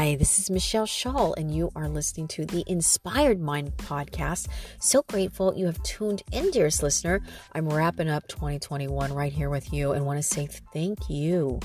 Hi, 0.00 0.14
this 0.14 0.38
is 0.38 0.48
Michelle 0.48 0.86
Shull, 0.86 1.34
and 1.34 1.54
you 1.54 1.70
are 1.76 1.86
listening 1.86 2.26
to 2.28 2.46
the 2.46 2.64
Inspired 2.66 3.38
Mind 3.38 3.76
podcast. 3.76 4.48
So 4.78 5.02
grateful 5.02 5.54
you 5.54 5.66
have 5.66 5.82
tuned 5.82 6.22
in, 6.32 6.50
dearest 6.52 6.82
listener. 6.82 7.20
I'm 7.52 7.68
wrapping 7.68 8.08
up 8.08 8.26
2021 8.26 9.12
right 9.12 9.30
here 9.30 9.50
with 9.50 9.74
you 9.74 9.92
and 9.92 10.06
want 10.06 10.16
to 10.18 10.22
say 10.22 10.48
thank 10.72 11.10
you 11.10 11.60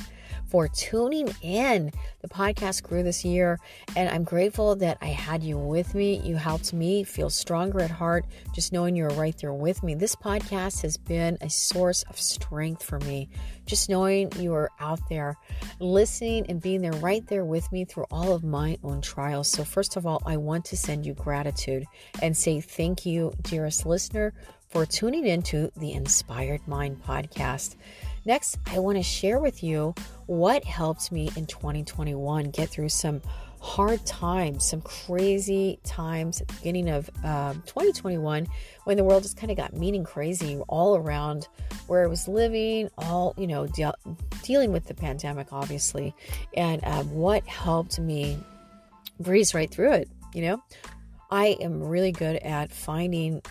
for 0.48 0.67
tuning 0.67 1.34
in. 1.41 1.91
The 2.21 2.29
podcast 2.29 2.84
grew 2.84 3.03
this 3.03 3.25
year, 3.25 3.59
and 3.95 4.09
I'm 4.09 4.23
grateful 4.23 4.75
that 4.77 4.97
I 5.02 5.07
had 5.07 5.43
you 5.43 5.57
with 5.57 5.95
me. 5.95 6.20
You 6.20 6.36
helped 6.36 6.73
me 6.73 7.04
feel 7.04 7.29
stronger 7.29 7.81
at 7.81 7.91
heart 7.91 8.25
just 8.53 8.72
knowing 8.72 8.95
you're 8.95 9.09
right 9.09 9.38
there 9.38 9.53
with 9.53 9.83
me. 9.83 9.95
This 9.95 10.16
podcast 10.16 10.81
has 10.81 10.97
been 10.97 11.38
a 11.41 11.49
source 11.49 12.03
of 12.03 12.20
strength 12.20 12.83
for 12.83 12.99
me. 12.99 13.30
Just 13.66 13.89
knowing 13.89 14.31
you 14.39 14.53
are 14.53 14.72
out 14.80 14.99
there 15.09 15.38
listening 15.80 16.45
and 16.49 16.61
being 16.61 16.81
there 16.81 16.94
right 16.94 17.25
there 17.27 17.45
with 17.45 17.72
me 17.72 17.86
through 17.86 18.05
all 18.11 18.24
of 18.34 18.43
my 18.43 18.77
own 18.84 19.02
trials. 19.02 19.47
So, 19.47 19.63
first 19.63 19.95
of 19.95 20.05
all, 20.05 20.21
I 20.25 20.38
want 20.38 20.66
to 20.66 20.77
send 20.77 21.05
you 21.05 21.13
gratitude 21.13 21.85
and 22.21 22.35
say 22.35 22.61
thank 22.61 23.05
you, 23.05 23.33
dearest 23.41 23.85
listener, 23.85 24.33
for 24.70 24.85
tuning 24.85 25.25
into 25.25 25.71
the 25.77 25.93
Inspired 25.93 26.67
Mind 26.67 27.02
podcast. 27.03 27.75
Next, 28.25 28.57
I 28.66 28.80
want 28.80 28.97
to 28.97 29.03
share 29.03 29.39
with 29.39 29.63
you 29.63 29.93
what 30.25 30.63
helped 30.63 31.11
me 31.11 31.30
in 31.35 31.45
2021 31.45 32.49
get 32.52 32.69
through 32.69 32.89
some 32.89 33.21
hard 33.65 34.05
times, 34.05 34.63
some 34.63 34.79
crazy 34.81 35.79
times 35.83 36.39
at 36.39 36.47
the 36.47 36.53
beginning 36.53 36.87
of 36.87 37.09
um, 37.23 37.63
2021 37.65 38.47
when 38.83 38.95
the 38.95 39.03
world 39.03 39.23
just 39.23 39.38
kind 39.38 39.49
of 39.49 39.57
got 39.57 39.73
mean 39.73 39.95
and 39.95 40.05
crazy 40.05 40.59
all 40.67 40.95
around 40.95 41.47
where 41.88 42.03
I 42.03 42.07
was 42.07 42.27
living, 42.27 42.89
all, 42.99 43.33
you 43.38 43.47
know, 43.47 43.66
de- 43.66 43.95
dealing 44.44 44.72
with 44.72 44.85
the 44.85 44.94
pandemic, 44.94 45.52
obviously, 45.52 46.13
and 46.55 46.85
um, 46.85 47.09
what 47.16 47.45
helped 47.47 47.99
me 47.99 48.38
breeze 49.19 49.55
right 49.55 49.69
through 49.69 49.94
it, 49.94 50.09
you 50.31 50.44
know? 50.44 50.63
I 51.31 51.57
am 51.59 51.81
really 51.81 52.11
good 52.11 52.38
at 52.38 52.72
finding 52.72 53.41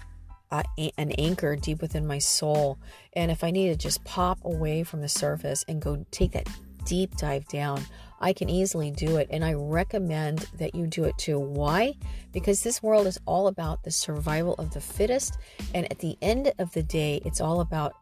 an 0.52 1.10
anchor 1.18 1.56
deep 1.56 1.82
within 1.82 2.06
my 2.06 2.18
soul. 2.18 2.78
And 3.14 3.32
if 3.32 3.42
I 3.42 3.50
need 3.50 3.70
to 3.70 3.76
just 3.76 4.04
pop 4.04 4.38
away 4.44 4.84
from 4.84 5.00
the 5.00 5.08
surface 5.08 5.64
and 5.66 5.82
go 5.82 6.06
take 6.12 6.32
that 6.32 6.48
deep 6.84 7.16
dive 7.16 7.48
down, 7.48 7.84
I 8.24 8.32
can 8.32 8.48
easily 8.48 8.90
do 8.90 9.18
it. 9.18 9.28
And 9.30 9.44
I 9.44 9.52
recommend 9.52 10.48
that 10.56 10.74
you 10.74 10.86
do 10.86 11.04
it 11.04 11.16
too. 11.18 11.38
Why? 11.38 11.94
Because 12.32 12.62
this 12.62 12.82
world 12.82 13.06
is 13.06 13.20
all 13.26 13.48
about 13.48 13.84
the 13.84 13.90
survival 13.90 14.54
of 14.54 14.72
the 14.72 14.80
fittest. 14.80 15.36
And 15.74 15.84
at 15.92 15.98
the 15.98 16.16
end 16.22 16.50
of 16.58 16.72
the 16.72 16.82
day, 16.82 17.20
it's 17.26 17.42
all 17.42 17.60
about 17.60 17.92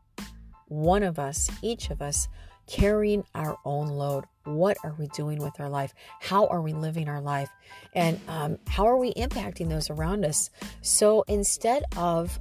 one 0.68 1.02
of 1.02 1.18
us, 1.18 1.50
each 1.60 1.90
of 1.90 2.00
us, 2.00 2.28
carrying 2.68 3.24
our 3.34 3.58
own 3.64 3.88
load. 3.88 4.24
What 4.44 4.76
are 4.84 4.94
we 4.96 5.08
doing 5.08 5.38
with 5.38 5.58
our 5.58 5.68
life? 5.68 5.92
How 6.20 6.46
are 6.46 6.62
we 6.62 6.72
living 6.72 7.08
our 7.08 7.20
life? 7.20 7.50
And 7.92 8.20
um, 8.28 8.58
how 8.68 8.86
are 8.86 8.96
we 8.96 9.12
impacting 9.14 9.68
those 9.68 9.90
around 9.90 10.24
us? 10.24 10.50
So 10.82 11.24
instead 11.26 11.82
of 11.96 12.38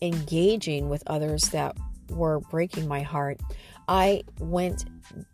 engaging 0.00 0.88
with 0.88 1.02
others 1.06 1.42
that 1.50 1.76
were 2.08 2.40
breaking 2.40 2.88
my 2.88 3.02
heart, 3.02 3.38
I 3.88 4.22
went 4.38 4.86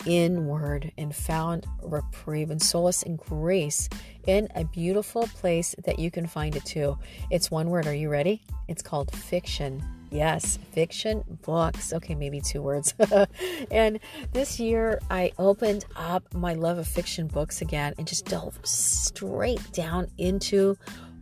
inward 0.07 0.93
and 0.99 1.15
found 1.15 1.67
reprieve 1.83 2.51
and 2.51 2.61
solace 2.61 3.03
and 3.03 3.19
grace 3.19 3.89
in 4.27 4.49
a 4.55 4.65
beautiful 4.65 5.27
place 5.29 5.75
that 5.85 5.99
you 5.99 6.11
can 6.11 6.27
find 6.27 6.57
it 6.57 6.65
too. 6.65 6.99
It's 7.31 7.51
one 7.51 7.71
word. 7.71 7.87
Are 7.87 7.95
you 7.95 8.09
ready? 8.09 8.43
It's 8.67 8.83
called 8.83 9.11
fiction. 9.15 9.83
Yes, 10.11 10.59
fiction 10.73 11.23
books. 11.43 11.93
Okay, 11.93 12.15
maybe 12.15 12.41
two 12.41 12.63
words. 12.63 12.95
and 13.71 14.01
this 14.33 14.59
year 14.59 15.01
I 15.11 15.33
opened 15.39 15.85
up 15.97 16.33
my 16.35 16.55
love 16.55 16.79
of 16.79 16.87
fiction 16.87 17.27
books 17.27 17.61
again 17.61 17.95
and 17.99 18.07
just 18.07 18.25
dove 18.25 18.59
straight 18.63 19.61
down 19.73 20.07
into 20.17 20.77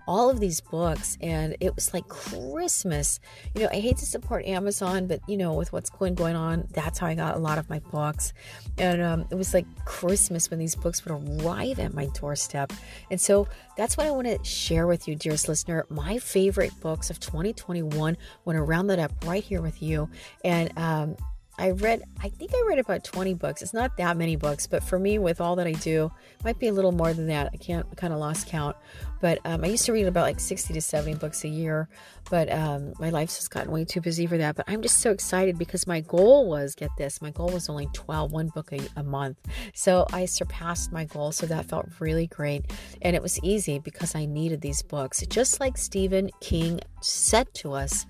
all 0.06 0.30
of 0.30 0.40
these 0.40 0.60
books 0.60 1.18
and 1.20 1.56
it 1.60 1.74
was 1.74 1.92
like 1.92 2.06
christmas. 2.08 3.20
You 3.54 3.62
know 3.62 3.68
i 3.72 3.80
hate 3.80 3.96
to 3.98 4.06
support 4.06 4.44
amazon 4.46 5.06
but 5.06 5.20
you 5.28 5.36
know 5.36 5.54
with 5.54 5.72
what's 5.72 5.90
going 5.90 6.14
going 6.14 6.36
on 6.36 6.68
that's 6.72 6.98
how 6.98 7.06
i 7.06 7.14
got 7.14 7.36
a 7.36 7.38
lot 7.38 7.58
of 7.58 7.68
my 7.68 7.78
books. 7.78 8.32
And 8.78 9.00
um, 9.02 9.26
it 9.30 9.34
was 9.34 9.54
like 9.54 9.66
christmas 9.84 10.50
when 10.50 10.58
these 10.58 10.74
books 10.74 11.04
would 11.04 11.12
arrive 11.12 11.78
at 11.78 11.94
my 11.94 12.06
doorstep. 12.06 12.72
And 13.10 13.20
so 13.20 13.48
that's 13.76 13.96
what 13.96 14.06
i 14.06 14.10
want 14.10 14.26
to 14.26 14.42
share 14.44 14.86
with 14.86 15.08
you 15.08 15.14
dearest 15.14 15.48
listener. 15.48 15.86
My 15.88 16.18
favorite 16.18 16.72
books 16.80 17.10
of 17.10 17.20
2021 17.20 18.16
want 18.44 18.56
to 18.56 18.62
round 18.62 18.90
that 18.90 18.98
up 18.98 19.12
right 19.24 19.42
here 19.42 19.62
with 19.62 19.82
you. 19.82 20.08
And 20.44 20.76
um, 20.76 21.16
I 21.58 21.70
read, 21.70 22.02
I 22.22 22.28
think 22.28 22.52
I 22.54 22.64
read 22.68 22.78
about 22.78 23.02
20 23.02 23.34
books. 23.34 23.62
It's 23.62 23.72
not 23.72 23.96
that 23.96 24.16
many 24.16 24.36
books, 24.36 24.66
but 24.66 24.82
for 24.82 24.98
me, 24.98 25.18
with 25.18 25.40
all 25.40 25.56
that 25.56 25.66
I 25.66 25.72
do, 25.72 26.10
might 26.44 26.58
be 26.58 26.68
a 26.68 26.72
little 26.72 26.92
more 26.92 27.14
than 27.14 27.28
that. 27.28 27.50
I 27.52 27.56
can't 27.56 27.86
kind 27.96 28.12
of 28.12 28.18
lost 28.18 28.46
count. 28.46 28.76
But 29.20 29.38
um, 29.46 29.64
I 29.64 29.68
used 29.68 29.86
to 29.86 29.92
read 29.92 30.06
about 30.06 30.22
like 30.22 30.38
60 30.38 30.74
to 30.74 30.80
70 30.82 31.14
books 31.14 31.44
a 31.44 31.48
year, 31.48 31.88
but 32.30 32.52
um, 32.52 32.92
my 32.98 33.08
life's 33.08 33.36
just 33.36 33.50
gotten 33.50 33.72
way 33.72 33.86
too 33.86 34.02
busy 34.02 34.26
for 34.26 34.36
that. 34.36 34.56
But 34.56 34.66
I'm 34.68 34.82
just 34.82 35.00
so 35.00 35.10
excited 35.10 35.58
because 35.58 35.86
my 35.86 36.00
goal 36.00 36.48
was 36.48 36.74
get 36.74 36.90
this, 36.98 37.22
my 37.22 37.30
goal 37.30 37.48
was 37.48 37.70
only 37.70 37.88
12, 37.94 38.32
one 38.32 38.48
book 38.48 38.72
a, 38.72 38.80
a 38.96 39.02
month. 39.02 39.38
So 39.72 40.06
I 40.12 40.26
surpassed 40.26 40.92
my 40.92 41.04
goal. 41.04 41.32
So 41.32 41.46
that 41.46 41.64
felt 41.64 41.88
really 42.00 42.26
great. 42.26 42.70
And 43.00 43.16
it 43.16 43.22
was 43.22 43.40
easy 43.42 43.78
because 43.78 44.14
I 44.14 44.26
needed 44.26 44.60
these 44.60 44.82
books. 44.82 45.24
Just 45.28 45.58
like 45.58 45.78
Stephen 45.78 46.30
King 46.40 46.80
said 47.00 47.52
to 47.54 47.72
us, 47.72 48.04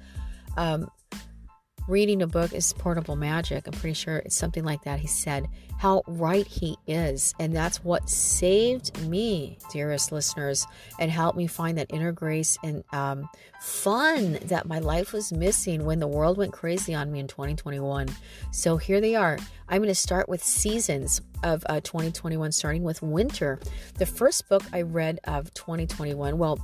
um, 0.56 0.90
reading 1.88 2.22
a 2.22 2.26
book 2.26 2.52
is 2.52 2.72
portable 2.72 3.16
magic. 3.16 3.66
I'm 3.66 3.72
pretty 3.72 3.94
sure 3.94 4.16
it's 4.18 4.36
something 4.36 4.64
like 4.64 4.82
that. 4.84 5.00
He 5.00 5.06
said 5.06 5.48
how 5.78 6.02
right 6.06 6.46
he 6.46 6.76
is. 6.86 7.34
And 7.38 7.54
that's 7.54 7.84
what 7.84 8.08
saved 8.08 8.98
me, 9.06 9.58
dearest 9.72 10.10
listeners, 10.10 10.66
and 10.98 11.10
helped 11.10 11.36
me 11.36 11.46
find 11.46 11.78
that 11.78 11.86
inner 11.90 12.12
grace 12.12 12.56
and 12.64 12.82
um, 12.92 13.28
fun 13.60 14.38
that 14.44 14.66
my 14.66 14.78
life 14.78 15.12
was 15.12 15.32
missing 15.32 15.84
when 15.84 16.00
the 16.00 16.06
world 16.06 16.38
went 16.38 16.52
crazy 16.52 16.94
on 16.94 17.12
me 17.12 17.20
in 17.20 17.28
2021. 17.28 18.08
So 18.50 18.76
here 18.76 19.00
they 19.00 19.14
are. 19.14 19.38
I'm 19.68 19.78
going 19.78 19.88
to 19.88 19.94
start 19.94 20.28
with 20.28 20.42
seasons 20.42 21.20
of 21.42 21.64
uh, 21.68 21.80
2021, 21.80 22.52
starting 22.52 22.82
with 22.82 23.02
winter. 23.02 23.60
The 23.98 24.06
first 24.06 24.48
book 24.48 24.62
I 24.72 24.82
read 24.82 25.20
of 25.24 25.52
2021, 25.54 26.38
well, 26.38 26.58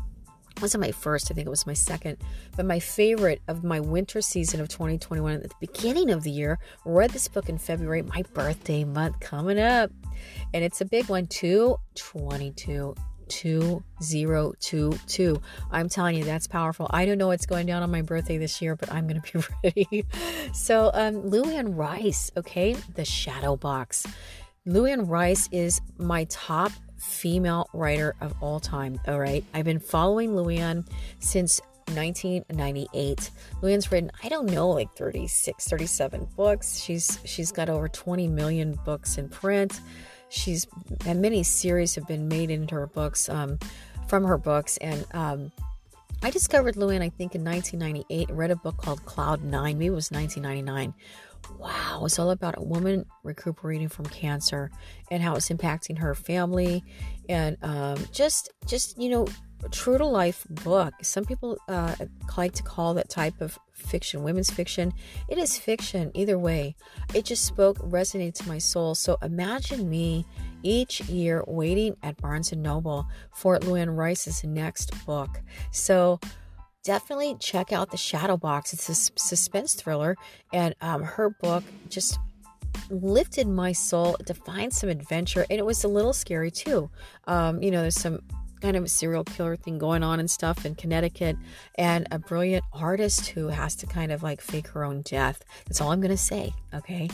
wasn't 0.63 0.81
my 0.81 0.93
first, 0.93 1.31
I 1.31 1.35
think 1.35 1.47
it 1.47 1.51
was 1.51 1.67
my 1.67 1.75
second, 1.75 2.17
but 2.57 2.65
my 2.65 2.79
favorite 2.79 3.43
of 3.49 3.65
my 3.65 3.81
winter 3.81 4.23
season 4.23 4.61
of 4.61 4.69
2021 4.69 5.35
at 5.35 5.43
the 5.43 5.51
beginning 5.61 6.11
of 6.11 6.23
the 6.23 6.31
year. 6.31 6.59
Read 6.85 7.11
this 7.11 7.27
book 7.29 7.49
in 7.49 7.59
February, 7.59 8.03
my 8.03 8.23
birthday 8.33 8.85
month 8.85 9.19
coming 9.21 9.59
up. 9.59 9.91
And 10.55 10.63
it's 10.65 10.81
a 10.81 10.85
big 10.85 11.09
one, 11.09 11.27
222. 11.27 12.95
2022. 13.29 15.41
I'm 15.71 15.89
telling 15.89 16.17
you, 16.17 16.25
that's 16.25 16.47
powerful. 16.47 16.87
I 16.91 17.07
don't 17.07 17.17
know 17.17 17.29
what's 17.29 17.47
going 17.47 17.67
down 17.67 17.83
on 17.83 17.91
my 17.91 18.03
birthday 18.03 18.37
this 18.37 18.61
year, 18.61 18.77
but 18.77 18.93
I'm 18.93 19.09
going 19.09 19.23
to 19.23 19.33
be 19.33 19.43
ready. 19.65 20.05
so, 20.53 20.91
um, 20.93 21.23
Luanne 21.23 21.75
Rice, 21.77 22.31
okay, 22.37 22.75
The 22.95 23.07
Shadow 23.07 23.57
Box. 23.57 24.07
Luanne 24.67 25.09
Rice 25.09 25.49
is 25.51 25.81
my 25.99 26.25
top 26.25 26.73
female 27.03 27.69
writer 27.73 28.15
of 28.21 28.35
all 28.41 28.61
time. 28.61 29.01
All 29.07 29.19
right. 29.19 29.45
I've 29.53 29.65
been 29.65 29.81
following 29.81 30.31
Luanne 30.31 30.87
since 31.19 31.61
1998. 31.89 33.31
Luanne's 33.61 33.91
written, 33.91 34.11
I 34.23 34.29
don't 34.29 34.47
know, 34.47 34.71
like 34.71 34.93
36, 34.95 35.69
37 35.69 36.29
books. 36.37 36.81
She's 36.81 37.19
she's 37.25 37.53
got 37.53 37.69
over 37.69 37.89
20 37.89 38.29
million 38.29 38.79
books 38.85 39.19
in 39.19 39.29
print. 39.29 39.81
She's 40.29 40.67
and 41.07 41.21
many 41.21 41.43
series 41.43 41.95
have 41.97 42.07
been 42.07 42.29
made 42.29 42.51
into 42.51 42.75
her 42.77 42.87
books 42.87 43.29
um, 43.29 43.59
from 44.07 44.25
her 44.25 44.39
books. 44.39 44.77
And 44.79 45.05
um, 45.13 45.53
I 46.23 46.31
discovered 46.31 46.77
Luanne, 46.77 47.03
I 47.03 47.09
think, 47.09 47.35
in 47.35 47.45
1998. 47.45 48.31
Read 48.31 48.51
a 48.51 48.57
book 48.57 48.77
called 48.77 49.05
Cloud 49.05 49.43
Nine. 49.43 49.79
Maybe 49.79 49.87
it 49.87 49.91
was 49.91 50.11
1999 50.11 50.95
wow, 51.59 52.03
it's 52.05 52.19
all 52.19 52.31
about 52.31 52.57
a 52.59 52.63
woman 52.63 53.05
recuperating 53.23 53.89
from 53.89 54.07
cancer 54.07 54.71
and 55.11 55.23
how 55.23 55.35
it's 55.35 55.49
impacting 55.49 55.99
her 55.99 56.15
family 56.15 56.85
and 57.29 57.57
um, 57.63 57.99
just, 58.13 58.51
just 58.67 58.99
you 59.01 59.09
know, 59.09 59.27
true 59.71 59.99
to 59.99 60.05
life 60.05 60.45
book. 60.51 60.93
Some 61.03 61.25
people 61.25 61.59
uh, 61.69 61.95
like 62.37 62.53
to 62.55 62.63
call 62.63 62.95
that 62.95 63.09
type 63.09 63.41
of 63.41 63.59
fiction 63.83 64.23
women's 64.23 64.51
fiction. 64.51 64.93
It 65.29 65.39
is 65.39 65.59
fiction 65.59 66.11
either 66.15 66.39
way. 66.39 66.77
It 67.15 67.25
just 67.25 67.45
spoke, 67.45 67.79
resonated 67.79 68.35
to 68.35 68.49
my 68.49 68.59
soul. 68.59 68.95
So 68.95 69.19
imagine 69.23 69.89
me 69.89 70.25
each 70.63 71.01
year 71.03 71.45
waiting 71.47 71.97
at 72.03 72.17
Barnes 72.19 72.53
and 72.53 72.63
Noble 72.63 73.07
for 73.35 73.59
Luanne 73.59 73.97
Rice's 73.97 74.45
next 74.45 75.05
book. 75.05 75.41
So 75.73 76.21
definitely 76.85 77.37
check 77.39 77.73
out 77.73 77.91
The 77.91 77.97
Shadow 77.97 78.37
Box. 78.37 78.73
It's 78.73 78.89
a 78.89 78.95
suspense 78.95 79.75
thriller, 79.75 80.17
and 80.53 80.75
um, 80.81 81.03
her 81.03 81.31
book 81.31 81.65
just 81.89 82.19
lifted 82.91 83.47
my 83.47 83.73
soul 83.73 84.17
to 84.27 84.35
find 84.35 84.73
some 84.73 84.89
adventure, 84.89 85.47
and 85.51 85.59
it 85.59 85.67
was 85.67 85.85
a 85.85 85.89
little 85.89 86.13
scary 86.13 86.51
too. 86.51 86.91
Um, 87.27 87.63
you 87.63 87.71
know, 87.71 87.83
there's 87.83 88.01
some 88.01 88.21
kind 88.63 88.77
of 88.77 88.89
serial 88.89 89.25
killer 89.25 89.57
thing 89.57 89.79
going 89.79 90.03
on 90.03 90.21
and 90.21 90.31
stuff 90.31 90.65
in 90.65 90.75
Connecticut, 90.75 91.37
and 91.77 92.07
a 92.11 92.19
brilliant 92.19 92.65
artist 92.73 93.27
who 93.29 93.49
has 93.49 93.75
to 93.77 93.87
kind 93.87 94.13
of 94.13 94.23
like 94.23 94.41
fake 94.41 94.69
her 94.69 94.85
own 94.85 95.03
death. 95.03 95.45
That's 95.67 95.81
all 95.81 95.91
I'm 95.91 96.01
going 96.01 96.11
to 96.11 96.17
say, 96.17 96.55
okay? 96.73 97.11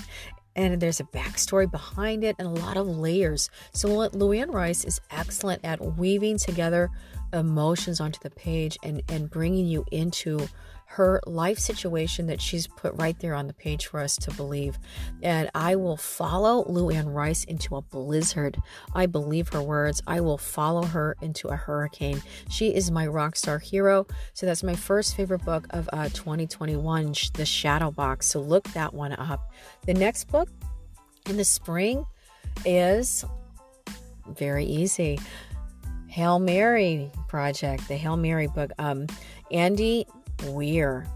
and 0.58 0.80
there's 0.80 0.98
a 0.98 1.04
backstory 1.04 1.70
behind 1.70 2.24
it 2.24 2.34
and 2.40 2.48
a 2.48 2.50
lot 2.50 2.76
of 2.76 2.84
layers. 2.88 3.48
So 3.72 3.88
Luanne 4.10 4.52
Rice 4.52 4.84
is 4.84 5.00
excellent 5.12 5.64
at 5.64 5.80
weaving 5.96 6.38
together 6.38 6.90
emotions 7.32 8.00
onto 8.00 8.18
the 8.20 8.30
page 8.30 8.76
and, 8.82 9.00
and 9.08 9.30
bringing 9.30 9.66
you 9.66 9.84
into 9.92 10.48
her 10.88 11.20
life 11.26 11.58
situation 11.58 12.26
that 12.26 12.40
she's 12.40 12.66
put 12.66 12.94
right 12.94 13.18
there 13.20 13.34
on 13.34 13.46
the 13.46 13.52
page 13.52 13.86
for 13.86 14.00
us 14.00 14.16
to 14.16 14.30
believe. 14.32 14.78
And 15.22 15.50
I 15.54 15.76
will 15.76 15.98
follow 15.98 16.64
Luanne 16.64 17.12
Rice 17.14 17.44
into 17.44 17.76
a 17.76 17.82
blizzard. 17.82 18.56
I 18.94 19.04
believe 19.04 19.48
her 19.50 19.62
words. 19.62 20.02
I 20.06 20.20
will 20.20 20.38
follow 20.38 20.82
her 20.84 21.14
into 21.20 21.48
a 21.48 21.56
hurricane. 21.56 22.22
She 22.48 22.74
is 22.74 22.90
my 22.90 23.06
rock 23.06 23.36
star 23.36 23.58
hero. 23.58 24.06
So 24.32 24.46
that's 24.46 24.62
my 24.62 24.74
first 24.74 25.14
favorite 25.14 25.44
book 25.44 25.66
of 25.70 25.90
uh, 25.92 26.08
2021, 26.08 27.12
The 27.34 27.44
Shadow 27.44 27.90
Box. 27.90 28.26
So 28.26 28.40
look 28.40 28.64
that 28.72 28.94
one 28.94 29.12
up. 29.12 29.52
The 29.84 29.94
next 29.94 30.24
book 30.24 30.48
in 31.28 31.36
the 31.36 31.44
spring 31.44 32.06
is 32.64 33.26
very 34.26 34.64
easy. 34.64 35.20
Hail 36.08 36.38
Mary 36.38 37.10
project, 37.28 37.86
the 37.88 37.96
Hail 37.96 38.16
Mary 38.16 38.46
book. 38.46 38.70
Um, 38.78 39.06
Andy 39.50 40.06
Weir. 40.44 41.06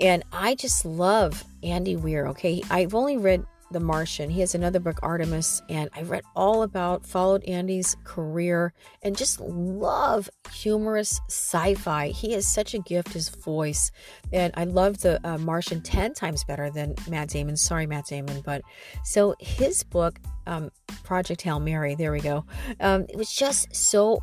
And 0.00 0.22
I 0.32 0.54
just 0.54 0.84
love 0.84 1.44
Andy 1.62 1.96
Weir. 1.96 2.26
Okay. 2.28 2.62
I've 2.70 2.94
only 2.94 3.18
read 3.18 3.44
The 3.70 3.80
Martian. 3.80 4.30
He 4.30 4.40
has 4.40 4.54
another 4.54 4.80
book, 4.80 4.98
Artemis, 5.02 5.60
and 5.68 5.90
I 5.94 6.02
read 6.02 6.24
all 6.34 6.62
about, 6.62 7.04
followed 7.04 7.44
Andy's 7.44 7.96
career, 8.04 8.72
and 9.02 9.16
just 9.16 9.40
love 9.40 10.30
humorous 10.52 11.20
sci 11.28 11.74
fi. 11.74 12.08
He 12.08 12.32
has 12.32 12.46
such 12.46 12.72
a 12.72 12.78
gift, 12.78 13.12
his 13.12 13.28
voice. 13.28 13.90
And 14.32 14.54
I 14.56 14.64
love 14.64 15.00
The 15.00 15.20
uh, 15.22 15.36
Martian 15.36 15.82
10 15.82 16.14
times 16.14 16.44
better 16.44 16.70
than 16.70 16.94
Matt 17.08 17.28
Damon. 17.28 17.56
Sorry, 17.56 17.86
Matt 17.86 18.06
Damon. 18.06 18.40
But 18.44 18.62
so 19.04 19.34
his 19.38 19.82
book, 19.84 20.18
um, 20.46 20.70
Project 21.04 21.42
Hail 21.42 21.60
Mary, 21.60 21.94
there 21.94 22.10
we 22.10 22.20
go. 22.20 22.46
Um, 22.80 23.02
it 23.10 23.16
was 23.16 23.32
just 23.32 23.74
so 23.76 24.20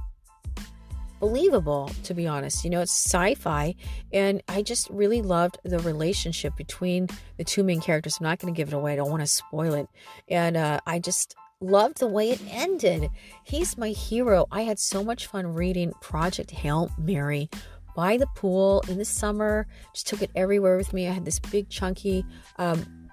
believable, 1.20 1.92
to 2.04 2.14
be 2.14 2.28
honest. 2.28 2.64
You 2.64 2.70
know, 2.70 2.82
it's 2.82 2.92
sci 2.92 3.36
fi, 3.36 3.76
and 4.14 4.42
I 4.48 4.62
just 4.62 4.90
really 4.90 5.22
loved 5.22 5.58
the 5.64 5.80
relationship 5.80 6.56
between 6.56 7.08
the 7.38 7.44
two 7.44 7.64
main 7.64 7.82
characters. 7.82 8.18
I'm 8.20 8.26
not 8.26 8.40
going 8.40 8.54
to 8.54 8.58
give 8.58 8.70
it 8.70 8.74
away, 8.74 8.94
I 8.94 8.96
don't 8.98 9.10
want 9.10 9.22
to 9.22 9.28
spoil 9.28 9.74
it. 9.74 9.88
And 10.30 10.58
uh, 10.58 10.80
I 10.86 11.00
just 11.00 11.36
loved 11.60 12.00
the 12.00 12.08
way 12.08 12.32
it 12.32 12.42
ended. 12.50 13.10
He's 13.44 13.78
my 13.78 13.90
hero. 13.90 14.46
I 14.52 14.62
had 14.62 14.80
so 14.80 15.04
much 15.04 15.28
fun 15.28 15.54
reading 15.54 15.92
Project 16.02 16.52
Hail 16.52 16.92
Mary 16.98 17.50
by 17.96 18.18
the 18.18 18.28
pool 18.36 18.84
in 18.88 19.00
the 19.00 19.06
summer. 19.06 19.66
Just 19.94 20.08
took 20.08 20.22
it 20.22 20.30
everywhere 20.36 20.78
with 20.78 20.94
me. 20.94 21.08
I 21.08 21.12
had 21.12 21.26
this 21.26 21.40
big 21.40 21.70
chunky 21.70 22.24
um, 22.58 23.07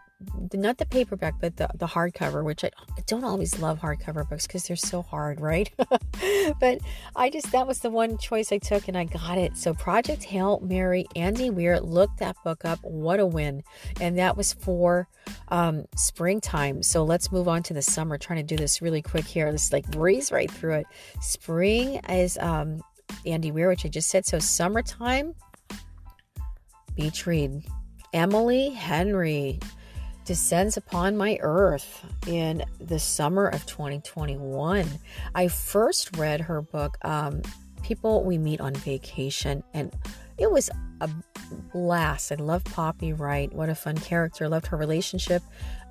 not 0.52 0.78
the 0.78 0.86
paperback, 0.86 1.34
but 1.40 1.56
the, 1.56 1.68
the 1.74 1.86
hardcover, 1.86 2.44
which 2.44 2.64
I, 2.64 2.70
I 2.96 3.00
don't 3.06 3.24
always 3.24 3.58
love 3.58 3.80
hardcover 3.80 4.28
books 4.28 4.46
because 4.46 4.66
they're 4.66 4.76
so 4.76 5.02
hard, 5.02 5.40
right? 5.40 5.70
but 6.60 6.78
I 7.16 7.30
just, 7.30 7.50
that 7.52 7.66
was 7.66 7.80
the 7.80 7.90
one 7.90 8.16
choice 8.18 8.52
I 8.52 8.58
took 8.58 8.88
and 8.88 8.96
I 8.96 9.04
got 9.04 9.38
it. 9.38 9.56
So 9.56 9.74
Project 9.74 10.24
Hail 10.24 10.60
Mary, 10.60 11.06
Andy 11.16 11.50
Weir, 11.50 11.80
looked 11.80 12.18
that 12.18 12.36
book 12.44 12.64
up. 12.64 12.78
What 12.82 13.20
a 13.20 13.26
win. 13.26 13.62
And 14.00 14.18
that 14.18 14.36
was 14.36 14.52
for 14.52 15.08
um, 15.48 15.86
springtime. 15.96 16.82
So 16.82 17.04
let's 17.04 17.32
move 17.32 17.48
on 17.48 17.62
to 17.64 17.74
the 17.74 17.82
summer. 17.82 18.16
Trying 18.16 18.46
to 18.46 18.54
do 18.54 18.56
this 18.56 18.80
really 18.80 19.02
quick 19.02 19.24
here. 19.24 19.50
Let's 19.50 19.72
like 19.72 19.90
breeze 19.90 20.30
right 20.30 20.50
through 20.50 20.74
it. 20.74 20.86
Spring 21.20 22.00
is 22.08 22.38
um, 22.38 22.82
Andy 23.26 23.52
Weir, 23.52 23.68
which 23.68 23.84
I 23.84 23.88
just 23.88 24.10
said. 24.10 24.24
So 24.26 24.38
summertime, 24.38 25.34
beach 26.94 27.26
read. 27.26 27.62
Emily 28.12 28.70
Henry 28.70 29.58
descends 30.24 30.76
upon 30.76 31.16
my 31.16 31.38
earth 31.40 32.04
in 32.26 32.64
the 32.80 32.98
summer 32.98 33.46
of 33.46 33.66
2021. 33.66 34.88
I 35.34 35.48
first 35.48 36.16
read 36.16 36.40
her 36.42 36.62
book, 36.62 36.96
um, 37.02 37.42
People 37.82 38.24
We 38.24 38.38
Meet 38.38 38.60
on 38.60 38.74
Vacation, 38.74 39.62
and 39.74 39.92
it 40.38 40.50
was 40.50 40.70
a 41.00 41.08
blast. 41.72 42.32
I 42.32 42.36
love 42.36 42.64
Poppy 42.64 43.12
Wright. 43.12 43.52
What 43.52 43.68
a 43.68 43.74
fun 43.74 43.96
character. 43.96 44.48
Loved 44.48 44.66
her 44.68 44.76
relationship 44.76 45.42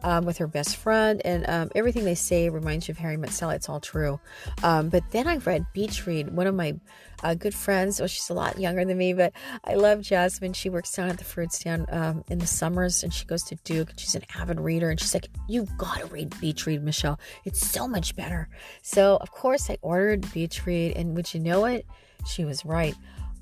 um, 0.03 0.25
with 0.25 0.37
her 0.37 0.47
best 0.47 0.75
friend, 0.75 1.21
and 1.23 1.47
um, 1.49 1.71
everything 1.75 2.03
they 2.03 2.15
say 2.15 2.49
reminds 2.49 2.87
you 2.87 2.93
of 2.93 2.97
Harry 2.97 3.17
Met 3.17 3.31
Sally. 3.31 3.55
It's 3.55 3.69
all 3.69 3.79
true. 3.79 4.19
Um, 4.63 4.89
but 4.89 5.03
then 5.11 5.27
I 5.27 5.37
read 5.37 5.65
Beach 5.73 6.05
Read, 6.05 6.35
one 6.35 6.47
of 6.47 6.55
my 6.55 6.75
uh, 7.23 7.35
good 7.35 7.53
friends. 7.53 7.99
Well, 7.99 8.07
she's 8.07 8.29
a 8.29 8.33
lot 8.33 8.59
younger 8.59 8.83
than 8.83 8.97
me, 8.97 9.13
but 9.13 9.33
I 9.63 9.75
love 9.75 10.01
Jasmine. 10.01 10.53
She 10.53 10.69
works 10.69 10.93
down 10.93 11.09
at 11.09 11.17
the 11.17 11.23
fruit 11.23 11.53
stand 11.53 11.85
um, 11.89 12.23
in 12.29 12.39
the 12.39 12.47
summers, 12.47 13.03
and 13.03 13.13
she 13.13 13.25
goes 13.25 13.43
to 13.43 13.55
Duke. 13.63 13.91
And 13.91 13.99
she's 13.99 14.15
an 14.15 14.23
avid 14.35 14.59
reader, 14.59 14.89
and 14.89 14.99
she's 14.99 15.13
like, 15.13 15.29
"You've 15.47 15.75
got 15.77 15.99
to 15.99 16.07
read 16.07 16.37
Beach 16.41 16.65
Read, 16.65 16.83
Michelle. 16.83 17.19
It's 17.45 17.65
so 17.65 17.87
much 17.87 18.15
better." 18.15 18.49
So 18.81 19.17
of 19.17 19.31
course 19.31 19.69
I 19.69 19.77
ordered 19.81 20.31
Beach 20.33 20.65
Read, 20.65 20.97
and 20.97 21.15
would 21.15 21.33
you 21.33 21.39
know 21.39 21.65
it? 21.65 21.85
She 22.25 22.45
was 22.45 22.65
right. 22.65 22.95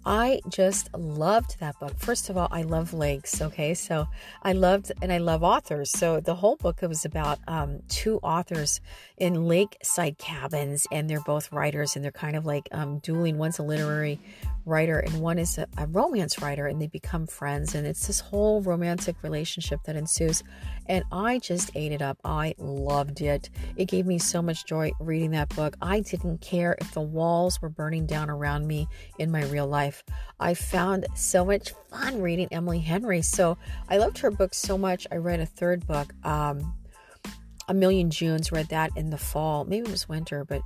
I 0.05 0.41
just 0.49 0.93
loved 0.95 1.59
that 1.59 1.79
book. 1.79 1.93
First 1.97 2.29
of 2.29 2.37
all, 2.37 2.47
I 2.51 2.63
love 2.63 2.93
lakes. 2.93 3.41
Okay, 3.41 3.73
so 3.75 4.07
I 4.41 4.53
loved 4.53 4.91
and 5.01 5.11
I 5.11 5.19
love 5.19 5.43
authors. 5.43 5.91
So 5.91 6.19
the 6.19 6.35
whole 6.35 6.55
book 6.55 6.81
was 6.81 7.05
about 7.05 7.39
um, 7.47 7.81
two 7.87 8.17
authors 8.23 8.81
in 9.17 9.45
lakeside 9.45 10.17
cabins, 10.17 10.87
and 10.91 11.07
they're 11.07 11.21
both 11.21 11.51
writers, 11.51 11.95
and 11.95 12.03
they're 12.03 12.11
kind 12.11 12.35
of 12.35 12.45
like 12.45 12.67
um, 12.71 12.97
dueling. 12.99 13.37
One's 13.37 13.59
a 13.59 13.63
literary 13.63 14.19
writer, 14.65 14.97
and 14.99 15.21
one 15.21 15.37
is 15.37 15.57
a, 15.57 15.67
a 15.77 15.85
romance 15.87 16.41
writer, 16.41 16.65
and 16.65 16.81
they 16.81 16.87
become 16.87 17.27
friends, 17.27 17.75
and 17.75 17.85
it's 17.85 18.07
this 18.07 18.19
whole 18.19 18.61
romantic 18.61 19.15
relationship 19.21 19.81
that 19.85 19.95
ensues. 19.95 20.43
And 20.87 21.03
I 21.11 21.39
just 21.39 21.71
ate 21.75 21.91
it 21.91 22.01
up. 22.01 22.17
I 22.25 22.55
loved 22.57 23.21
it. 23.21 23.49
It 23.77 23.85
gave 23.85 24.05
me 24.05 24.17
so 24.17 24.41
much 24.41 24.65
joy 24.65 24.91
reading 24.99 25.31
that 25.31 25.49
book. 25.55 25.77
I 25.81 25.99
didn't 25.99 26.41
care 26.41 26.75
if 26.81 26.93
the 26.93 27.01
walls 27.01 27.61
were 27.61 27.69
burning 27.69 28.07
down 28.07 28.29
around 28.29 28.67
me 28.67 28.87
in 29.19 29.31
my 29.31 29.43
real 29.45 29.67
life. 29.67 29.90
I 30.39 30.53
found 30.53 31.05
so 31.15 31.45
much 31.45 31.73
fun 31.89 32.21
reading 32.21 32.47
Emily 32.51 32.79
Henry. 32.79 33.21
So 33.21 33.57
I 33.89 33.97
loved 33.97 34.17
her 34.19 34.31
book 34.31 34.53
so 34.53 34.77
much. 34.77 35.07
I 35.11 35.15
read 35.15 35.39
a 35.39 35.45
third 35.45 35.85
book. 35.87 36.13
Um, 36.25 36.73
a 37.67 37.73
Million 37.73 38.09
Junes, 38.09 38.51
read 38.51 38.67
that 38.69 38.91
in 38.97 39.11
the 39.11 39.17
fall. 39.17 39.63
Maybe 39.63 39.87
it 39.87 39.91
was 39.91 40.09
winter, 40.09 40.43
but 40.43 40.61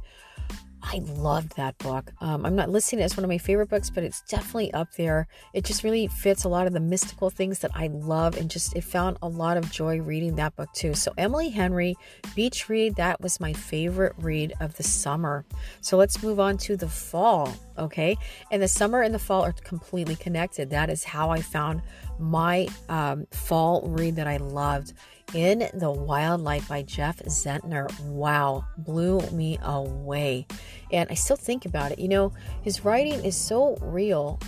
I 0.88 1.00
loved 1.00 1.58
that 1.58 1.78
book. 1.80 2.12
Um, 2.22 2.46
I'm 2.46 2.56
not 2.56 2.70
listing 2.70 3.00
it 3.00 3.04
as 3.04 3.18
one 3.18 3.24
of 3.24 3.30
my 3.30 3.40
favorite 3.40 3.70
books, 3.70 3.90
but 3.90 4.04
it's 4.04 4.22
definitely 4.22 4.72
up 4.74 4.94
there. 4.94 5.28
It 5.54 5.66
just 5.66 5.84
really 5.84 6.08
fits 6.08 6.44
a 6.44 6.50
lot 6.50 6.68
of 6.68 6.74
the 6.74 6.80
mystical 6.80 7.32
things 7.32 7.60
that 7.60 7.72
I 7.74 7.88
love, 7.88 8.38
and 8.38 8.50
just 8.52 8.76
it 8.76 8.84
found 8.84 9.18
a 9.22 9.28
lot 9.28 9.58
of 9.58 9.72
joy 9.72 10.00
reading 10.00 10.36
that 10.36 10.56
book 10.56 10.72
too. 10.74 10.94
So 10.94 11.12
Emily 11.18 11.50
Henry, 11.50 11.96
Beach 12.36 12.70
Read, 12.70 12.96
that 12.98 13.20
was 13.20 13.40
my 13.40 13.52
favorite 13.52 14.14
read 14.20 14.54
of 14.60 14.78
the 14.78 14.84
summer. 14.84 15.44
So 15.82 15.98
let's 15.98 16.22
move 16.22 16.40
on 16.40 16.58
to 16.60 16.78
the 16.78 16.88
fall, 16.88 17.52
okay? 17.80 18.16
And 18.52 18.62
the 18.62 18.68
summer 18.68 19.02
and 19.02 19.14
the 19.14 19.20
fall 19.20 19.42
are 19.44 19.54
completely 19.54 20.16
connected. 20.16 20.70
That 20.70 20.92
is 20.92 21.04
how 21.04 21.32
I 21.32 21.42
found 21.42 21.82
my 22.20 22.68
um, 22.90 23.26
fall 23.32 23.82
read 23.88 24.18
that 24.18 24.28
I 24.28 24.38
loved. 24.38 24.94
In 25.34 25.70
the 25.74 25.92
Wild 25.92 26.42
Light 26.42 26.68
by 26.68 26.82
Jeff 26.82 27.18
Zentner. 27.24 27.88
Wow, 28.02 28.66
blew 28.78 29.20
me 29.32 29.58
away. 29.62 30.48
And 30.92 31.10
I 31.10 31.16
still 31.16 31.36
think 31.36 31.66
about 31.66 31.92
it. 31.92 32.00
You 32.00 32.08
know, 32.08 32.34
his 32.62 32.86
writing 32.86 33.26
is 33.26 33.36
so 33.36 33.76
real. 33.82 34.40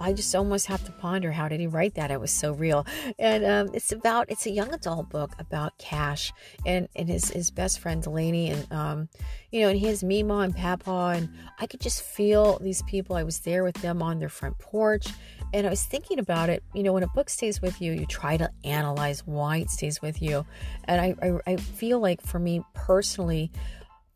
I 0.00 0.12
just 0.12 0.34
almost 0.34 0.66
have 0.66 0.84
to 0.84 0.92
ponder 0.92 1.30
how 1.32 1.48
did 1.48 1.60
he 1.60 1.66
write 1.66 1.94
that? 1.94 2.10
It 2.10 2.20
was 2.20 2.30
so 2.30 2.52
real. 2.52 2.84
And 3.18 3.44
um, 3.44 3.70
it's 3.72 3.92
about 3.92 4.30
it's 4.30 4.46
a 4.46 4.50
young 4.50 4.72
adult 4.74 5.08
book 5.08 5.32
about 5.38 5.76
Cash 5.78 6.32
and 6.66 6.88
and 6.96 7.08
his 7.08 7.30
his 7.30 7.50
best 7.50 7.78
friend 7.78 8.02
Delaney 8.02 8.50
and 8.50 8.72
um, 8.72 9.08
you 9.50 9.60
know 9.62 9.68
and 9.68 9.78
he 9.78 9.86
has 9.86 10.02
Mima 10.02 10.38
and 10.38 10.54
Papa 10.54 11.14
and 11.16 11.28
I 11.58 11.66
could 11.66 11.80
just 11.80 12.02
feel 12.02 12.58
these 12.58 12.82
people. 12.82 13.16
I 13.16 13.22
was 13.22 13.40
there 13.40 13.64
with 13.64 13.76
them 13.76 14.02
on 14.02 14.18
their 14.18 14.28
front 14.28 14.58
porch 14.58 15.06
and 15.54 15.68
I 15.68 15.70
was 15.70 15.84
thinking 15.84 16.18
about 16.18 16.50
it. 16.50 16.64
You 16.74 16.82
know, 16.82 16.92
when 16.92 17.04
a 17.04 17.08
book 17.08 17.30
stays 17.30 17.62
with 17.62 17.80
you, 17.80 17.92
you 17.92 18.06
try 18.06 18.36
to 18.36 18.50
analyze 18.64 19.24
why 19.24 19.58
it 19.58 19.70
stays 19.70 20.02
with 20.02 20.20
you. 20.20 20.44
And 20.84 21.00
I, 21.00 21.14
I, 21.22 21.52
I 21.52 21.56
feel 21.56 22.00
like 22.00 22.20
for 22.20 22.40
me 22.40 22.62
personally, 22.74 23.52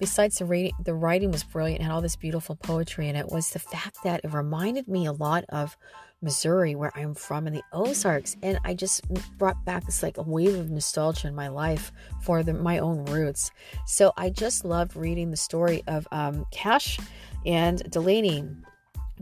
besides 0.00 0.38
the 0.38 0.44
writing, 0.44 0.72
the 0.84 0.94
writing 0.94 1.30
was 1.30 1.44
brilliant, 1.44 1.80
had 1.80 1.92
all 1.92 2.02
this 2.02 2.16
beautiful 2.16 2.56
poetry, 2.56 3.08
in 3.08 3.14
it 3.14 3.28
was 3.28 3.50
the 3.50 3.60
fact 3.60 3.98
that 4.02 4.22
it 4.24 4.32
reminded 4.32 4.88
me 4.88 5.06
a 5.06 5.12
lot 5.12 5.44
of 5.48 5.76
Missouri, 6.20 6.74
where 6.74 6.90
I'm 6.98 7.14
from, 7.14 7.46
in 7.46 7.52
the 7.52 7.62
Ozarks, 7.72 8.36
and 8.42 8.58
I 8.64 8.74
just 8.74 9.02
brought 9.38 9.64
back 9.64 9.86
this 9.86 10.02
like 10.02 10.18
a 10.18 10.22
wave 10.22 10.56
of 10.56 10.68
nostalgia 10.68 11.28
in 11.28 11.36
my 11.36 11.46
life 11.46 11.92
for 12.22 12.42
the, 12.42 12.52
my 12.52 12.78
own 12.78 13.04
roots. 13.04 13.52
So 13.86 14.12
I 14.16 14.30
just 14.30 14.64
loved 14.64 14.96
reading 14.96 15.30
the 15.30 15.36
story 15.36 15.84
of 15.86 16.08
um, 16.10 16.44
Cash 16.50 16.98
and 17.46 17.78
Delaney 17.88 18.42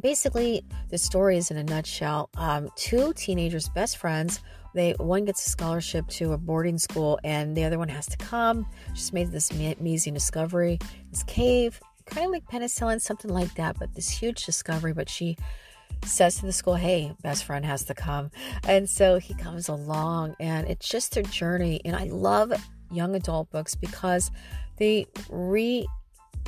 basically 0.00 0.64
the 0.90 0.98
story 0.98 1.36
is 1.36 1.50
in 1.50 1.56
a 1.56 1.64
nutshell. 1.64 2.30
Um, 2.36 2.70
two 2.76 3.12
teenagers 3.14 3.68
best 3.68 3.96
friends 3.96 4.40
they 4.76 4.92
one 4.98 5.24
gets 5.24 5.44
a 5.46 5.50
scholarship 5.50 6.06
to 6.08 6.34
a 6.34 6.38
boarding 6.38 6.76
school 6.76 7.18
and 7.24 7.56
the 7.56 7.64
other 7.64 7.78
one 7.78 7.88
has 7.88 8.06
to 8.06 8.16
come. 8.18 8.66
She's 8.94 9.12
made 9.12 9.32
this 9.32 9.50
amazing 9.50 10.14
discovery 10.14 10.78
this 11.10 11.22
cave 11.22 11.80
kind 12.04 12.26
of 12.26 12.32
like 12.32 12.44
penicillin 12.44 13.00
something 13.00 13.32
like 13.32 13.52
that 13.54 13.76
but 13.80 13.92
this 13.94 14.08
huge 14.08 14.46
discovery 14.46 14.92
but 14.92 15.08
she 15.08 15.36
says 16.04 16.36
to 16.36 16.46
the 16.46 16.52
school 16.52 16.76
hey 16.76 17.12
best 17.22 17.44
friend 17.44 17.64
has 17.64 17.84
to 17.84 17.94
come. 17.94 18.30
And 18.68 18.88
so 18.88 19.18
he 19.18 19.32
comes 19.34 19.68
along 19.68 20.36
and 20.38 20.68
it's 20.68 20.88
just 20.88 21.14
their 21.14 21.22
journey. 21.24 21.80
And 21.84 21.96
i 21.96 22.04
love 22.04 22.52
young 22.92 23.16
adult 23.16 23.50
books 23.50 23.74
because 23.74 24.30
they 24.76 25.06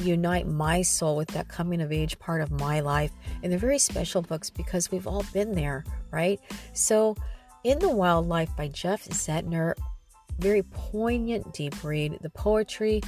reunite 0.00 0.47
my 0.47 0.83
soul 0.83 1.17
with 1.17 1.28
that 1.28 1.49
coming 1.49 1.81
of 1.81 1.93
age 1.93 2.19
part 2.19 2.40
of 2.40 2.50
my 2.50 2.81
life. 2.81 3.12
And 3.43 3.50
they're 3.50 3.59
very 3.59 3.78
special 3.78 4.23
books 4.23 4.50
because 4.50 4.90
we've 4.90 5.07
all 5.07 5.25
been 5.33 5.55
there, 5.55 5.85
right? 6.11 6.40
So, 6.73 7.17
In 7.64 7.78
the 7.78 7.90
Wild 7.90 8.28
Light 8.28 8.49
by 8.57 8.69
Jeff 8.69 9.05
Zentner, 9.07 9.75
very 10.38 10.62
poignant, 10.62 11.52
deep 11.52 11.83
read. 11.83 12.19
The 12.21 12.31
poetry, 12.31 13.02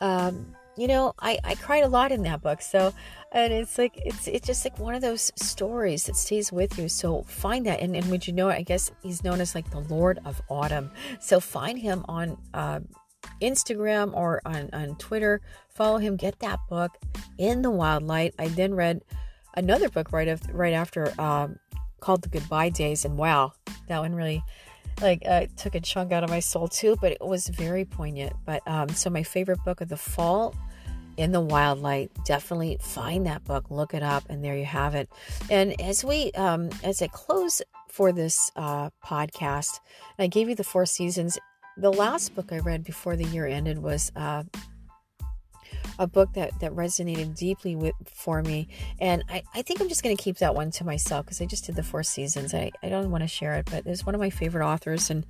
um, 0.00 0.54
you 0.76 0.88
know, 0.88 1.14
I, 1.20 1.38
I 1.44 1.54
cried 1.54 1.84
a 1.84 1.88
lot 1.88 2.10
in 2.10 2.22
that 2.22 2.42
book. 2.42 2.62
So, 2.62 2.92
and 3.32 3.52
it's 3.52 3.78
like, 3.78 3.92
it's, 3.96 4.26
it's 4.26 4.46
just 4.46 4.64
like 4.64 4.78
one 4.78 4.94
of 4.94 5.02
those 5.02 5.30
stories 5.36 6.04
that 6.06 6.16
stays 6.16 6.50
with 6.50 6.78
you. 6.78 6.88
So 6.88 7.22
find 7.22 7.66
that. 7.66 7.80
And, 7.80 7.94
and 7.94 8.10
would 8.10 8.26
you 8.26 8.32
know, 8.32 8.48
I 8.48 8.62
guess 8.62 8.90
he's 9.02 9.22
known 9.22 9.40
as 9.40 9.54
like 9.54 9.70
the 9.70 9.80
Lord 9.80 10.18
of 10.24 10.40
Autumn. 10.48 10.90
So 11.20 11.38
find 11.40 11.78
him 11.78 12.04
on, 12.08 12.38
uh, 12.54 12.80
Instagram 13.40 14.14
or 14.14 14.40
on, 14.44 14.70
on 14.72 14.96
Twitter. 14.96 15.40
Follow 15.68 15.98
him, 15.98 16.16
get 16.16 16.38
that 16.40 16.60
book 16.68 16.92
in 17.38 17.62
the 17.62 17.70
wild 17.70 18.02
light. 18.04 18.34
I 18.38 18.48
then 18.48 18.74
read 18.74 19.02
another 19.54 19.88
book 19.88 20.12
right 20.12 20.28
after, 20.28 20.52
right 20.52 20.72
after 20.72 21.12
um, 21.20 21.58
called 22.00 22.22
The 22.22 22.28
Goodbye 22.28 22.70
Days, 22.70 23.04
and 23.04 23.16
wow, 23.16 23.52
that 23.88 23.98
one 24.00 24.14
really 24.14 24.42
like 25.00 25.22
uh, 25.26 25.46
took 25.56 25.74
a 25.74 25.80
chunk 25.80 26.12
out 26.12 26.22
of 26.22 26.30
my 26.30 26.40
soul 26.40 26.68
too. 26.68 26.96
But 27.00 27.12
it 27.12 27.20
was 27.20 27.48
very 27.48 27.84
poignant. 27.84 28.34
But 28.44 28.62
um, 28.66 28.88
so 28.90 29.10
my 29.10 29.22
favorite 29.22 29.64
book 29.64 29.80
of 29.80 29.88
the 29.88 29.96
fall. 29.96 30.54
In 31.16 31.30
the 31.30 31.40
Wild 31.40 31.80
Light, 31.80 32.10
definitely 32.24 32.76
find 32.80 33.26
that 33.26 33.44
book, 33.44 33.70
look 33.70 33.94
it 33.94 34.02
up, 34.02 34.24
and 34.28 34.42
there 34.42 34.56
you 34.56 34.64
have 34.64 34.96
it. 34.96 35.08
And 35.48 35.80
as 35.80 36.04
we, 36.04 36.32
um, 36.32 36.70
as 36.82 37.00
I 37.02 37.06
close 37.06 37.62
for 37.88 38.10
this 38.10 38.50
uh, 38.56 38.90
podcast, 39.00 39.78
I 40.18 40.26
gave 40.26 40.48
you 40.48 40.56
the 40.56 40.64
four 40.64 40.86
seasons 40.86 41.38
the 41.76 41.92
last 41.92 42.34
book 42.34 42.52
I 42.52 42.58
read 42.58 42.84
before 42.84 43.16
the 43.16 43.24
year 43.24 43.46
ended 43.46 43.78
was 43.78 44.12
uh, 44.16 44.44
a 45.98 46.06
book 46.06 46.32
that, 46.34 46.58
that 46.60 46.72
resonated 46.72 47.36
deeply 47.36 47.76
with 47.76 47.94
for 48.12 48.42
me. 48.42 48.68
And 49.00 49.24
I, 49.28 49.42
I 49.54 49.62
think 49.62 49.80
I'm 49.80 49.88
just 49.88 50.02
going 50.02 50.16
to 50.16 50.22
keep 50.22 50.38
that 50.38 50.54
one 50.54 50.70
to 50.72 50.84
myself 50.84 51.26
because 51.26 51.40
I 51.40 51.46
just 51.46 51.66
did 51.66 51.76
the 51.76 51.82
four 51.82 52.02
seasons. 52.02 52.54
I, 52.54 52.70
I 52.82 52.88
don't 52.88 53.10
want 53.10 53.22
to 53.22 53.28
share 53.28 53.54
it, 53.54 53.68
but 53.70 53.86
it's 53.86 54.06
one 54.06 54.14
of 54.14 54.20
my 54.20 54.30
favorite 54.30 54.66
authors. 54.66 55.10
And 55.10 55.24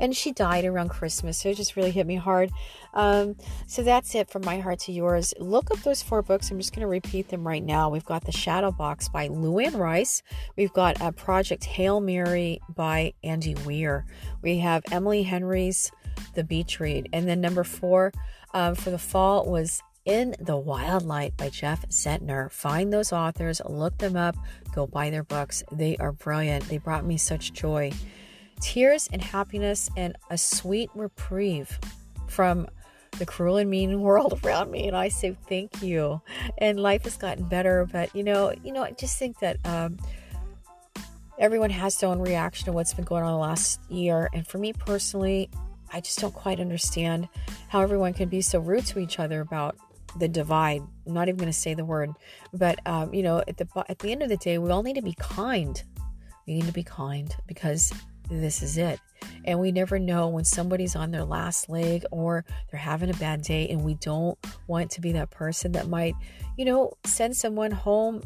and 0.00 0.14
she 0.14 0.32
died 0.32 0.64
around 0.64 0.90
Christmas, 0.90 1.38
so 1.38 1.48
it 1.48 1.56
just 1.56 1.74
really 1.74 1.90
hit 1.90 2.06
me 2.06 2.14
hard. 2.14 2.50
Um, 2.94 3.36
so 3.66 3.82
that's 3.82 4.14
it 4.14 4.30
from 4.30 4.44
my 4.44 4.60
heart 4.60 4.78
to 4.80 4.92
yours. 4.92 5.34
Look 5.38 5.70
up 5.70 5.82
those 5.82 6.02
four 6.02 6.22
books. 6.22 6.50
I'm 6.50 6.58
just 6.58 6.72
going 6.72 6.82
to 6.82 6.88
repeat 6.88 7.28
them 7.28 7.46
right 7.46 7.64
now. 7.64 7.88
We've 7.88 8.04
got 8.04 8.24
The 8.24 8.32
Shadow 8.32 8.70
Box 8.70 9.08
by 9.08 9.28
Luanne 9.28 9.76
Rice. 9.76 10.22
We've 10.56 10.72
got 10.72 11.00
a 11.00 11.10
Project 11.10 11.64
Hail 11.64 12.00
Mary 12.00 12.60
by 12.68 13.14
Andy 13.24 13.56
Weir. 13.66 14.06
We 14.40 14.58
have 14.58 14.84
Emily 14.92 15.24
Henry's 15.24 15.90
The 16.34 16.44
Beach 16.44 16.78
Read. 16.78 17.08
And 17.12 17.26
then 17.26 17.40
number 17.40 17.64
four 17.64 18.12
um, 18.54 18.76
for 18.76 18.90
the 18.90 18.98
fall 18.98 19.50
was 19.50 19.82
in 20.08 20.34
the 20.40 20.56
Wild 20.56 21.04
Light 21.04 21.36
by 21.36 21.50
Jeff 21.50 21.86
Zentner. 21.90 22.50
Find 22.50 22.90
those 22.90 23.12
authors, 23.12 23.60
look 23.68 23.98
them 23.98 24.16
up, 24.16 24.36
go 24.74 24.86
buy 24.86 25.10
their 25.10 25.22
books. 25.22 25.62
They 25.70 25.98
are 25.98 26.12
brilliant. 26.12 26.64
They 26.64 26.78
brought 26.78 27.04
me 27.04 27.18
such 27.18 27.52
joy 27.52 27.92
tears 28.60 29.08
and 29.12 29.22
happiness 29.22 29.90
and 29.96 30.16
a 30.30 30.38
sweet 30.38 30.90
reprieve 30.94 31.78
from 32.26 32.66
the 33.18 33.26
cruel 33.26 33.58
and 33.58 33.70
mean 33.70 34.00
world 34.02 34.40
around 34.42 34.68
me 34.70 34.88
and 34.88 34.96
i 34.96 35.08
say 35.08 35.36
thank 35.48 35.80
you 35.80 36.20
and 36.58 36.80
life 36.80 37.04
has 37.04 37.16
gotten 37.16 37.44
better 37.44 37.86
but 37.92 38.12
you 38.16 38.24
know 38.24 38.52
you 38.64 38.72
know 38.72 38.82
i 38.82 38.90
just 38.90 39.16
think 39.16 39.38
that 39.38 39.56
um, 39.64 39.96
everyone 41.38 41.70
has 41.70 41.96
their 41.98 42.10
own 42.10 42.18
reaction 42.18 42.66
to 42.66 42.72
what's 42.72 42.92
been 42.94 43.04
going 43.04 43.22
on 43.22 43.30
the 43.30 43.38
last 43.38 43.80
year 43.88 44.28
and 44.34 44.44
for 44.44 44.58
me 44.58 44.72
personally 44.72 45.48
i 45.92 46.00
just 46.00 46.18
don't 46.18 46.34
quite 46.34 46.58
understand 46.58 47.28
how 47.68 47.80
everyone 47.80 48.12
can 48.12 48.28
be 48.28 48.40
so 48.40 48.58
rude 48.58 48.84
to 48.84 48.98
each 48.98 49.20
other 49.20 49.40
about 49.40 49.76
the 50.18 50.28
divide 50.28 50.82
i'm 51.06 51.12
not 51.12 51.28
even 51.28 51.36
going 51.36 51.52
to 51.52 51.58
say 51.58 51.74
the 51.74 51.84
word 51.84 52.10
but 52.52 52.78
um, 52.86 53.12
you 53.12 53.22
know 53.22 53.42
at 53.46 53.56
the 53.56 53.66
at 53.88 53.98
the 53.98 54.10
end 54.10 54.22
of 54.22 54.28
the 54.28 54.36
day 54.38 54.58
we 54.58 54.70
all 54.70 54.82
need 54.82 54.96
to 54.96 55.02
be 55.02 55.14
kind 55.18 55.84
we 56.46 56.54
need 56.54 56.64
to 56.64 56.72
be 56.72 56.82
kind 56.82 57.34
because 57.46 57.92
this 58.30 58.62
is 58.62 58.78
it. 58.78 59.00
And 59.44 59.58
we 59.60 59.72
never 59.72 59.98
know 59.98 60.28
when 60.28 60.44
somebody's 60.44 60.96
on 60.96 61.10
their 61.10 61.24
last 61.24 61.68
leg 61.68 62.04
or 62.10 62.44
they're 62.70 62.80
having 62.80 63.10
a 63.10 63.14
bad 63.14 63.42
day, 63.42 63.68
and 63.68 63.84
we 63.84 63.94
don't 63.94 64.38
want 64.66 64.90
to 64.92 65.00
be 65.00 65.12
that 65.12 65.30
person 65.30 65.72
that 65.72 65.88
might, 65.88 66.14
you 66.56 66.64
know, 66.64 66.92
send 67.04 67.36
someone 67.36 67.70
home 67.70 68.22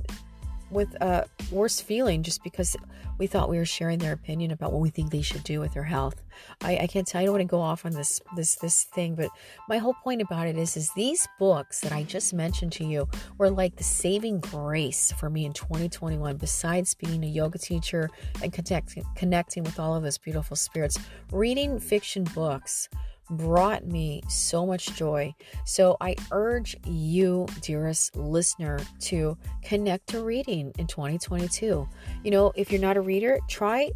with 0.73 0.95
a 1.00 1.26
worse 1.50 1.81
feeling 1.81 2.23
just 2.23 2.43
because 2.43 2.76
we 3.19 3.26
thought 3.26 3.49
we 3.49 3.59
were 3.59 3.64
sharing 3.64 3.99
their 3.99 4.12
opinion 4.12 4.50
about 4.50 4.73
what 4.73 4.81
we 4.81 4.91
think 4.91 5.11
they 5.11 5.23
should 5.23 5.45
do 5.45 5.61
with 5.61 5.75
their 5.75 5.85
health. 5.85 6.23
I, 6.62 6.79
I 6.79 6.87
can't 6.87 7.07
tell. 7.07 7.21
I 7.21 7.25
don't 7.25 7.35
want 7.35 7.43
to 7.43 7.47
go 7.47 7.61
off 7.61 7.85
on 7.85 7.93
this 7.93 8.21
this 8.37 8.57
this 8.57 8.85
thing, 8.85 9.14
but 9.14 9.31
my 9.69 9.79
whole 9.79 9.95
point 10.02 10.23
about 10.23 10.47
it 10.47 10.57
is 10.57 10.76
is 10.76 10.91
these 10.97 11.29
books 11.38 11.81
that 11.81 11.93
I 11.93 12.02
just 12.02 12.33
mentioned 12.33 12.73
to 12.73 12.85
you 12.85 13.09
were 13.38 13.50
like 13.50 13.76
the 13.76 13.85
saving 13.85 14.41
grace 14.41 15.12
for 15.12 15.31
me 15.31 15.45
in 15.45 15.52
2021. 15.52 16.37
Besides 16.37 16.95
being 16.95 17.23
a 17.25 17.29
yoga 17.29 17.59
teacher 17.59 18.11
and 18.43 18.52
connecting 18.52 19.05
connecting 19.14 19.62
with 19.62 19.79
all 19.79 19.95
of 19.95 20.02
those 20.02 20.19
beautiful 20.19 20.57
spirits, 20.57 20.99
reading 21.31 21.79
fiction 21.79 22.25
books 22.25 22.88
brought 23.31 23.87
me 23.87 24.23
so 24.29 24.67
much 24.67 24.95
joy. 24.95 25.35
So 25.64 25.97
I 26.00 26.17
urge 26.31 26.76
you, 26.85 27.47
dearest 27.61 28.17
listener, 28.17 28.79
to 29.00 29.37
connect 29.62 30.09
to 30.09 30.23
reading 30.23 30.73
in 30.79 30.87
2022. 30.87 31.88
You 32.25 32.31
know, 32.31 32.52
if 32.55 32.71
you're 32.71 32.81
not 32.81 32.97
a 32.97 33.00
reader, 33.00 33.38
try, 33.49 33.91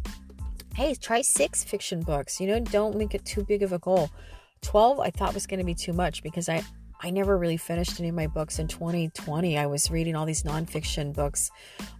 hey, 0.75 0.95
try 0.95 1.21
six 1.21 1.63
fiction 1.63 2.01
books. 2.01 2.39
You 2.39 2.47
know, 2.47 2.59
don't 2.59 2.97
make 2.97 3.13
it 3.13 3.25
too 3.25 3.43
big 3.43 3.63
of 3.63 3.73
a 3.73 3.79
goal. 3.79 4.09
12 4.61 4.99
I 4.99 5.11
thought 5.11 5.33
was 5.33 5.45
going 5.45 5.59
to 5.59 5.65
be 5.65 5.75
too 5.75 5.93
much 5.93 6.23
because 6.23 6.49
I 6.49 6.63
I 7.01 7.11
never 7.11 7.37
really 7.37 7.57
finished 7.57 7.99
any 7.99 8.09
of 8.09 8.15
my 8.15 8.27
books 8.27 8.59
in 8.59 8.67
2020. 8.67 9.57
I 9.57 9.65
was 9.67 9.91
reading 9.91 10.15
all 10.15 10.25
these 10.25 10.43
nonfiction 10.43 11.13
books 11.13 11.51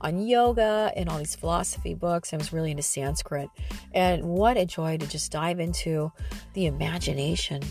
on 0.01 0.25
yoga 0.25 0.92
and 0.96 1.08
all 1.08 1.20
these 1.20 1.36
philosophy 1.36 1.94
books. 1.94 2.34
I 2.34 2.38
was 2.38 2.51
really 2.51 2.72
into 2.72 2.84
Sanskrit. 2.84 3.50
And 3.94 4.24
what 4.24 4.58
a 4.58 4.66
joy 4.66 4.98
to 4.98 5.08
just 5.08 5.32
dive 5.32 5.60
into 5.60 6.12
the 6.54 6.66
imagination. 6.66 7.62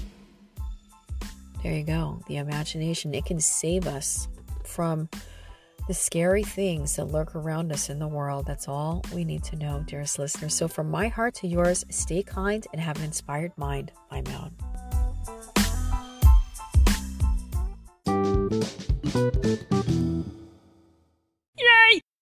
There 1.63 1.73
you 1.73 1.85
go. 1.85 2.21
The 2.29 2.37
imagination. 2.37 3.13
It 3.13 3.25
can 3.25 3.41
save 3.41 3.89
us 3.89 4.29
from 4.65 5.09
the 5.89 5.95
scary 5.95 6.45
things 6.45 6.97
that 6.97 7.07
lurk 7.07 7.35
around 7.35 7.73
us 7.73 7.91
in 7.91 7.99
the 7.99 8.09
world. 8.09 8.47
That's 8.47 8.69
all 8.69 9.03
we 9.13 9.25
need 9.25 9.43
to 9.45 9.57
know, 9.57 9.83
dearest 9.87 10.19
listeners. 10.19 10.55
So, 10.55 10.69
from 10.69 10.91
my 10.91 11.09
heart 11.09 11.35
to 11.37 11.49
yours, 11.49 11.85
stay 11.91 12.23
kind 12.23 12.67
and 12.73 12.81
have 12.81 12.99
an 12.99 13.05
inspired 13.05 13.53
mind. 13.57 13.93
I'm 14.11 14.27
out. 14.29 14.53
Thank 19.17 19.91
you. 19.91 20.16